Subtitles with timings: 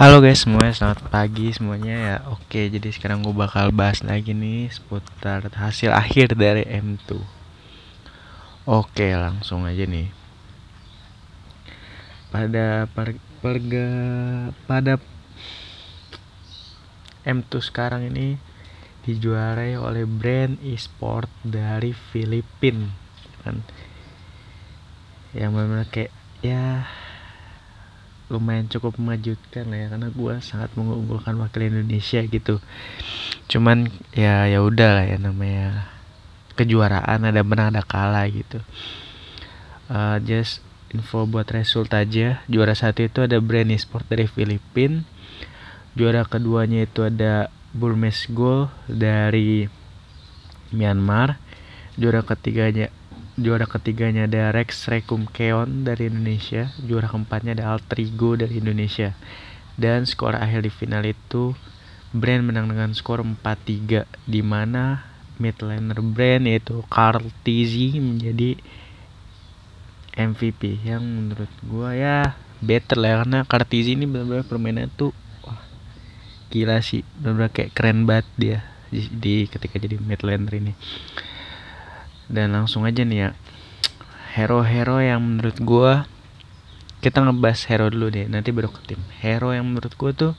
[0.00, 1.92] Halo guys semuanya, selamat pagi semuanya.
[1.92, 7.20] Ya Oke, jadi sekarang gue bakal bahas lagi nih seputar hasil akhir dari M2
[8.64, 10.08] Oke, langsung aja nih.
[12.32, 13.88] Pada per, perga,
[14.64, 14.96] pada
[17.28, 18.40] M2 sekarang ini
[19.04, 22.88] dijuarai oleh brand e-sport dari Filipina
[23.44, 23.60] kan?
[25.36, 26.88] Yang benar-benar kayak ya
[28.30, 32.62] lumayan cukup mengejutkan lah ya karena gue sangat mengunggulkan wakil Indonesia gitu.
[33.50, 35.90] Cuman ya ya udah lah ya namanya
[36.54, 38.62] kejuaraan ada menang ada kalah gitu.
[39.90, 40.62] Uh, just
[40.94, 45.02] info buat result aja juara satu itu ada brand sport dari Filipina
[45.98, 49.66] juara keduanya itu ada Burmese Gold dari
[50.74, 51.38] Myanmar.
[51.98, 52.88] Juara ketiganya
[53.40, 59.16] juara ketiganya ada Rex Rekum Keon dari Indonesia juara keempatnya ada Altrigo dari Indonesia.
[59.80, 61.56] Dan skor akhir di final itu
[62.12, 65.08] Brand menang dengan skor 4-3 di mana
[65.40, 68.60] midlaner Brand yaitu Carl Tizzy menjadi
[70.20, 75.64] MVP yang menurut gua ya better lah ya, karena Tizzy ini benar-benar permainan tuh wah
[76.52, 77.00] gila sih.
[77.16, 78.58] Benar-benar kayak keren banget dia
[78.92, 80.76] di, di ketika jadi midlaner ini
[82.30, 83.30] dan langsung aja nih ya.
[84.38, 85.92] Hero-hero yang menurut gue
[87.02, 89.02] kita ngebahas hero dulu deh nanti baru ke tim.
[89.18, 90.32] Hero yang menurut gue tuh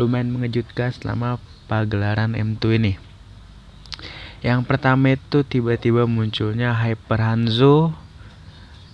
[0.00, 1.36] lumayan mengejutkan selama
[1.68, 2.92] pagelaran M2 ini.
[4.40, 7.92] Yang pertama itu tiba-tiba munculnya Hyper Hanzo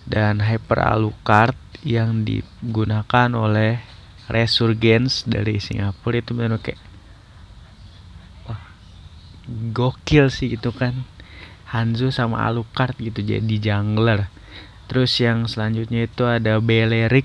[0.08, 1.54] dan Hyper Alucard
[1.86, 3.84] yang digunakan oleh
[4.26, 6.18] Resurgence dari Singapura.
[6.18, 6.80] Itu benar kayak
[9.74, 11.02] gokil sih gitu kan
[11.72, 14.28] Hanzo sama Alucard gitu jadi jungler.
[14.92, 17.24] Terus yang selanjutnya itu ada Belerik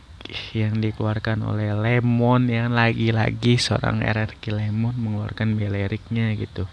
[0.52, 6.68] yang dikeluarkan oleh Lemon yang lagi-lagi seorang RRQ Lemon mengeluarkan Beleriknya gitu.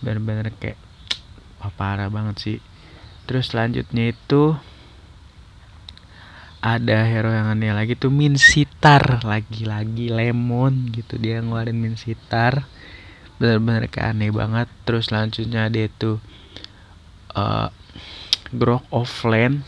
[0.00, 0.80] Bener-bener kayak
[1.60, 2.58] wah, parah banget sih.
[3.28, 4.56] Terus selanjutnya itu
[6.64, 9.20] ada hero yang aneh lagi tuh Min Sitar.
[9.22, 12.64] Lagi-lagi Lemon gitu dia ngeluarin Min Sitar.
[13.36, 14.68] Bener-bener kayak aneh banget.
[14.88, 16.20] Terus selanjutnya ada itu
[17.36, 17.68] uh,
[18.50, 19.62] Grok Offline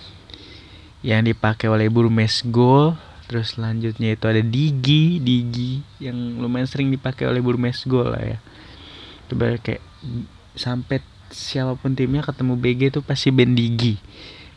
[1.04, 2.96] yang dipakai oleh Burmes Gold.
[3.28, 8.38] Terus selanjutnya itu ada Digi Digi yang lumayan sering dipakai oleh Burmes Gold lah ya.
[9.28, 9.84] Itu kayak
[10.56, 14.00] sampai siapa pun timnya ketemu BG itu pasti band Digi.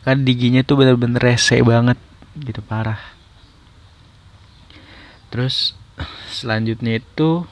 [0.02, 2.00] Kan Diginya tuh bener-bener rese banget
[2.40, 2.98] gitu parah.
[5.28, 5.76] Terus
[6.32, 7.44] selanjutnya itu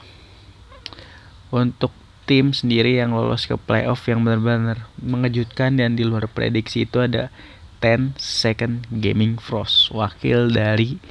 [1.53, 1.93] untuk
[2.29, 7.33] tim sendiri yang lolos ke playoff yang benar-benar mengejutkan dan di luar prediksi itu ada
[7.81, 11.01] 10 Second Gaming Frost, wakil dari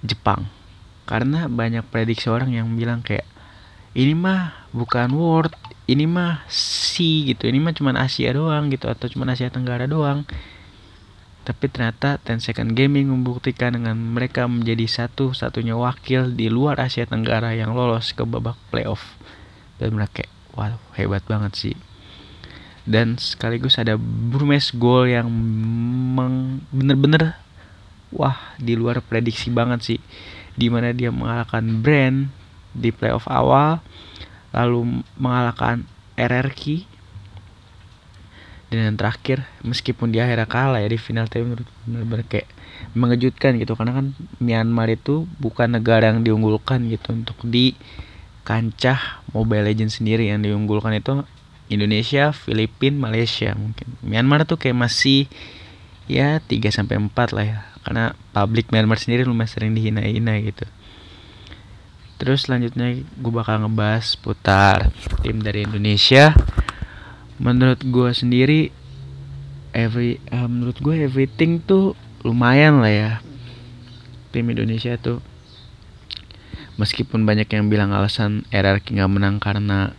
[0.00, 0.48] Jepang.
[1.04, 3.28] Karena banyak prediksi orang yang bilang kayak
[3.92, 5.52] ini mah bukan World,
[5.84, 10.24] ini mah C gitu, ini mah cuma Asia doang gitu atau cuma Asia Tenggara doang.
[11.44, 17.52] Tapi ternyata 10 Second Gaming membuktikan dengan mereka menjadi satu-satunya wakil di luar Asia Tenggara
[17.52, 19.20] yang lolos ke babak playoff
[19.80, 21.76] dan mereka wow hebat banget sih.
[22.84, 25.28] Dan sekaligus ada Burmes Goal yang
[26.74, 27.38] bener-bener
[28.12, 30.00] wah di luar prediksi banget sih.
[30.54, 32.28] Di mana dia mengalahkan Brand
[32.76, 33.80] di playoff awal
[34.50, 35.86] lalu mengalahkan
[36.18, 36.86] RRQ
[38.70, 42.48] dan yang terakhir meskipun di akhirnya kalah ya di final tapi menurut bener-bener kayak
[42.94, 43.74] mengejutkan gitu.
[43.74, 44.06] Karena kan
[44.38, 47.74] Myanmar itu bukan negara yang diunggulkan gitu untuk di
[48.42, 51.22] kancah Mobile Legends sendiri yang diunggulkan itu
[51.70, 53.94] Indonesia, Filipina, Malaysia mungkin.
[54.02, 55.30] Myanmar tuh kayak masih
[56.10, 57.58] ya 3 sampai 4 lah ya.
[57.86, 60.66] Karena publik Myanmar sendiri lumayan sering dihina-hina gitu.
[62.20, 64.92] Terus selanjutnya gue bakal ngebahas putar
[65.24, 66.36] tim dari Indonesia.
[67.40, 68.68] Menurut gue sendiri
[69.72, 71.96] every uh, menurut gue everything tuh
[72.26, 73.12] lumayan lah ya.
[74.34, 75.24] Tim Indonesia tuh
[76.80, 79.92] meskipun banyak yang bilang alasan RRQ nggak menang karena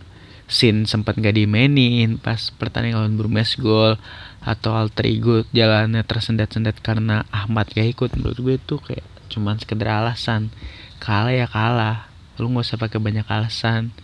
[0.52, 3.96] Sin sempat nggak dimainin pas pertandingan lawan Burmes gol
[4.42, 8.10] atau alter ego jalannya tersendat-sendat karena Ahmad gak ikut.
[8.18, 10.50] Menurut gue tuh kayak cuman sekedar alasan.
[10.98, 12.10] Kalah ya kalah.
[12.36, 13.94] Lu nggak usah pakai banyak alasan.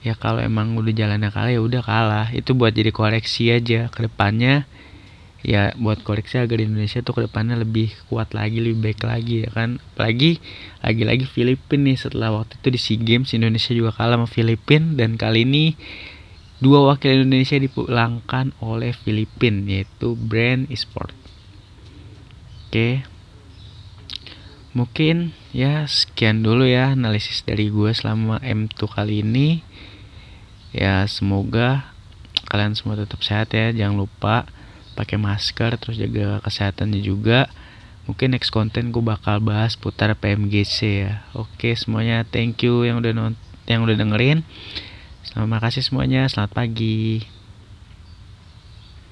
[0.00, 2.26] Ya kalau emang udah jalannya kalah ya udah kalah.
[2.32, 3.90] Itu buat jadi koreksi aja.
[3.90, 4.64] Ke depannya
[5.46, 9.50] ya buat koleksi agar Indonesia tuh ke depannya lebih kuat lagi lebih baik lagi ya
[9.54, 9.78] kan?
[9.94, 10.42] Apalagi
[10.82, 15.14] lagi-lagi Filipina nih setelah waktu itu di SEA Games Indonesia juga kalah sama Filipina dan
[15.14, 15.78] kali ini
[16.58, 21.14] dua wakil Indonesia dipulangkan oleh Filipina yaitu Brand Esport.
[22.66, 23.06] Oke.
[24.74, 29.62] Mungkin ya sekian dulu ya analisis dari gue selama M2 kali ini.
[30.74, 31.94] Ya semoga
[32.50, 34.44] kalian semua tetap sehat ya jangan lupa
[34.96, 37.52] pakai masker terus jaga kesehatannya juga.
[38.08, 41.12] Mungkin next konten gue bakal bahas putar PMGC ya.
[41.36, 43.36] Oke semuanya thank you yang udah nont
[43.68, 44.40] yang udah dengerin.
[45.28, 47.35] Terima kasih semuanya selamat pagi